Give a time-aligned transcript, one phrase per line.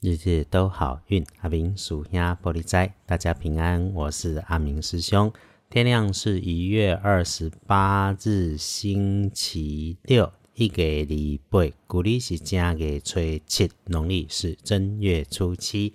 [0.00, 5.32] 日日都好运，阿明属鸭玻璃斋，大家平安，我是阿明师兄。
[5.68, 15.94] 天亮是一月二十八日，星期六，一个礼拜，古历是正月初七，农历是正月初七。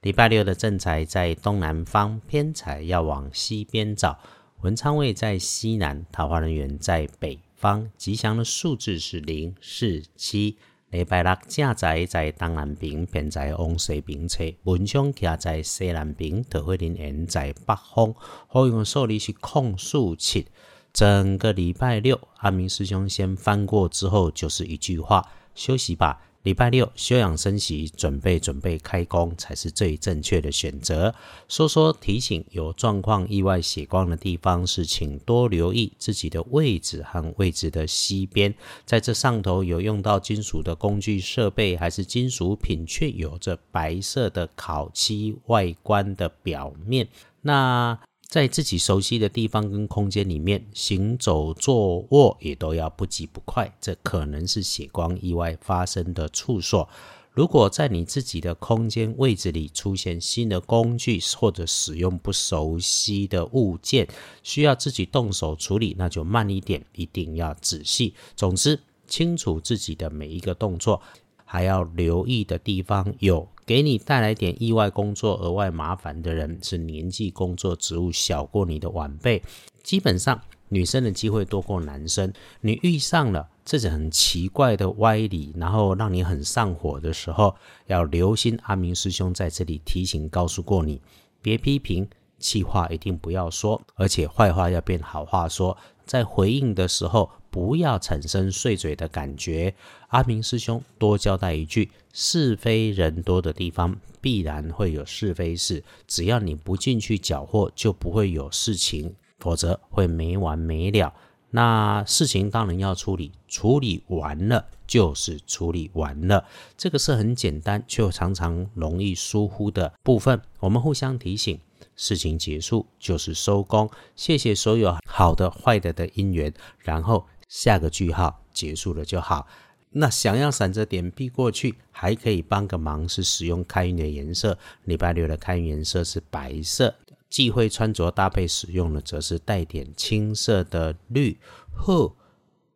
[0.00, 4.18] 礼拜六的正财在东南方，偏财要往西边找。
[4.62, 7.90] 文昌位在西南，桃花人员在北方。
[7.98, 10.56] 吉祥的数字是零、四、七。
[10.92, 18.14] 礼拜六正在在东南边，偏在往西边车；文昌徛在西南边，桃花人缘在北方。
[18.46, 20.46] 好用数字是空数七。
[20.92, 26.20] 整个礼拜六，阿明师兄先翻过之后，就是一句话：休息吧。
[26.42, 31.14] 礼拜六休养生息，准备准备开工才是最正确的选择。
[31.48, 38.52] 说说提醒，有状况、意外血光的地方是，请多留意自己的位置和位置的西边，
[38.84, 47.06] 在这上头有用到金属的工具设备，还是金属品，却有着白色的烤漆外观的表面。
[47.42, 47.98] 那
[48.32, 56.88] 在自己熟悉的地方跟空间里面行走、坐卧也都要不急不快，这可能是血光意外发生的处所。
[57.32, 64.08] 如果在你自己的空间位置里出现新的工具或者使用不熟悉的物件，
[64.42, 68.14] 需要自己动手处理，那就慢一点，一定要仔细。
[68.34, 71.02] 总之，清楚自己的每一个动作。
[71.44, 79.42] 还要留意的地方有，给你带来点意外工作、额外麻烦的人是年纪、工作、职务小过你的晚辈。
[79.82, 82.32] 基本上，女生的机会多过男生。
[82.60, 87.54] 你遇上了这种很奇怪的歪理，然后让你很上火的时候，
[87.86, 88.58] 要留心。
[88.64, 91.00] 阿明师兄在这里提醒、告诉过你，
[91.40, 95.76] 别批评，气话一定不要说，而且坏话要变好话说。
[96.04, 97.30] 在回应的时候。
[97.52, 99.74] 不要产生碎嘴的感觉。
[100.08, 105.84] 阿明师兄多交代一句：是非人多的地方，必然会有是非事。
[106.08, 111.12] 只要你不进去搅和，就不会有事情，否则会没完没了。
[111.50, 116.46] 那事情当然要处理，处理完了就是处理完了。
[116.78, 120.40] 这个是很简单，却常常容易疏忽的部分。
[120.60, 121.60] 我们互相提醒，
[121.96, 123.90] 事情结束就是收工。
[124.16, 127.26] 谢谢所有好的、坏的的因缘，然后。
[127.52, 129.46] 下个句号结束了就好。
[129.90, 134.56] 那想要闪着点避过去，还可以帮个忙，是使用开运的颜色。
[134.84, 136.94] 礼拜六的开运颜色是白色，
[137.28, 141.38] 忌讳穿着搭配使用的则是带点青色的绿。
[141.74, 142.16] 呵，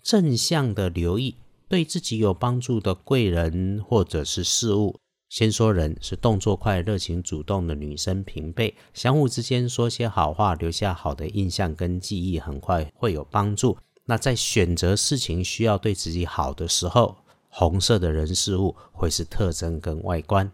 [0.00, 1.34] 正向的留意
[1.68, 4.96] 对自己有帮助的贵人或者是事物。
[5.28, 13.76] 先说人是动作快、热情主动的女生平辈，相互之间说些好话，留下好的印象跟记忆，很快会有帮助。
[14.10, 20.50] 那在选择事情需要对自己好的时候，红色的人事物会是特征跟外观。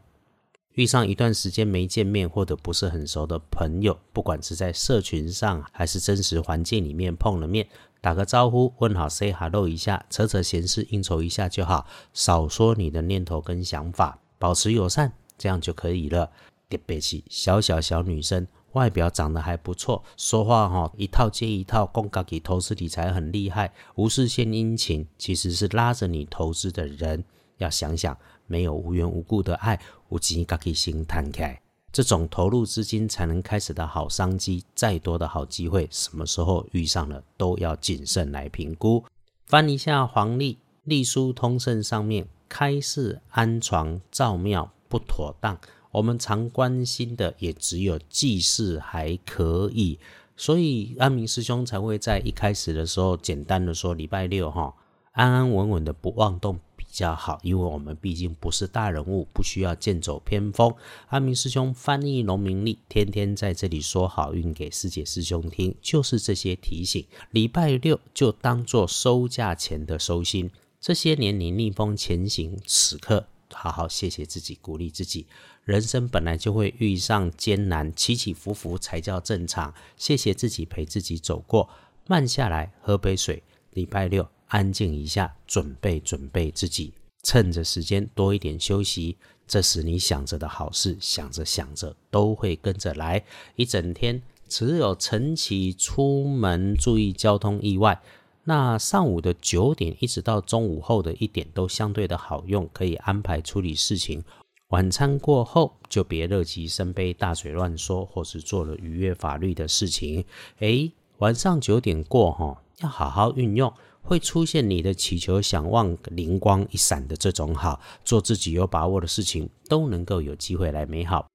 [0.74, 7.66] 遇上一段时间没见面或者不是很熟的朋友，不管是在社群上还是真实环境里面碰了面，
[8.02, 16.30] 打个招呼，问好，say hello 一下，扯扯闲事，应酬一下就好，少说你的念头跟想法，保持友善，这样就可以了。
[16.68, 18.46] 别别气，小小小女生。
[18.76, 27.24] 外表长得还不错，说话哈一套接一套，公家给投资理财很厉害，无事献殷勤，其实是拉着你投资的人。
[27.56, 28.14] 要想想，
[28.46, 31.58] 没有无缘无故的爱，无钱家己心摊开，
[31.90, 39.02] 这种投入资金才能开始的好商机，再多的好机会，什么时候遇上了，都要谨慎来评估。
[39.46, 45.58] 翻一下黄历，历书通胜上面，开市安床造庙不妥当。
[45.96, 49.98] 我们常关心的也只有祭祀还可以，
[50.36, 54.74] 所以安明师兄才会在一开始的时候简单的说礼拜六哈，
[55.12, 60.70] 安安稳稳的不妄动比较好，因为我们毕竟不是大人物，不需要剑走偏锋。
[61.08, 67.06] 安明师兄翻译农民历，天天在这里说好运给师姐师兄听，就是这些提醒。
[67.30, 73.28] 礼拜六就当做收价钱的收心，这些年你逆风前行，此刻。
[73.56, 75.26] 好好谢谢自己，鼓励自己。
[75.64, 79.72] 人生本来就会遇上艰难，起起伏伏才叫正常。
[79.96, 81.68] 谢谢自己陪自己走过，
[82.06, 83.42] 慢下来喝杯水。
[83.72, 86.92] 礼拜六安静一下，准备准备自己，
[87.22, 89.16] 趁着时间多一点休息。
[89.48, 93.24] 这时你想着的好事，想着想着都会跟着来。
[93.54, 98.00] 一整天只有晨起出门注意交通意外。
[98.48, 104.22] 那上午的九点一直到中午后的一点都相对的好用，可以安排处理事情。
[104.68, 110.24] 晚餐过后就别乐极生悲、大嘴乱说，或是做了逾越法律的事情。
[110.60, 121.26] 诶，晚上九点过哈，要好好运用，会出现你的祈求、想望灵光一闪的这种好，做自己有把握的事情，都能够有机会来美好。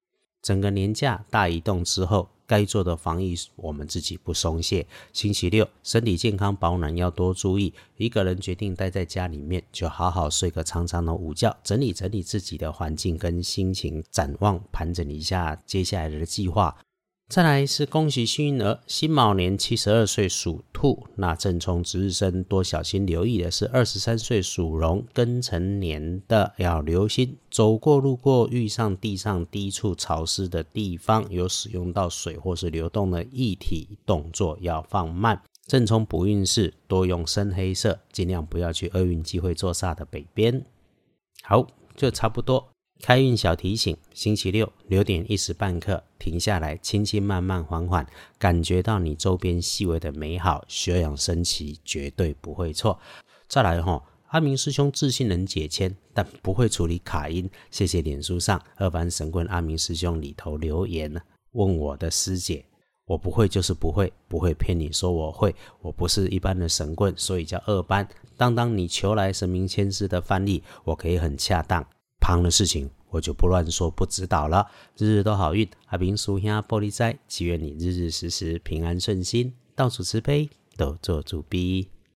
[0.42, 2.30] 整个年假大移动之后。
[2.52, 4.86] 该做的防疫，我们自己不松懈。
[5.14, 7.74] 星期六，身体健康保暖要多注意。
[7.96, 16.76] 一个人决定待在家里面，就好好睡个长长的午觉，整理整理自己的环境跟心情，展望盘整一下接下来的计划。
[17.32, 35.42] 再来是恭喜幸运儿，辛卯年七十二岁属兔，那正冲值日生多小心留意的是二十三岁属龙庚辰年的，要留心走过路过遇上地上低处潮湿的地方，有使用到水或是流动的液体，动作要放慢。
[35.66, 40.66] 正冲补运势多用深黑色，尽量不要去厄运机会坐煞的北边。
[41.44, 42.71] 好，就差不多。
[43.02, 48.06] 开运小提醒：星期六留点一时半刻，停下来，轻轻慢慢缓缓，
[48.38, 53.00] 感觉到你周边细微的美好，休养生息绝对不会错。
[53.48, 57.50] 再来哈，阿明师兄自信能解签，但不会处理卡音。
[57.72, 61.12] 谢谢脸书上二班神棍阿明师兄里头留言
[61.54, 62.64] 问我的师姐，
[63.06, 68.08] 我不会就是不会，不会骗你说我会，我不是一般的神棍，所以叫二班。
[68.38, 71.84] 当当你求来神明签诗的翻译，我可以很恰当。
[72.22, 74.66] 旁的事情我就不乱说，不指导了。
[74.96, 81.90] 日日都好运，阿明叔兄玻璃斋，祈愿你日日时时平安顺心，到处慈悲，都做主逼。